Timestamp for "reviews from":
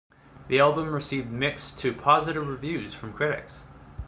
2.47-3.13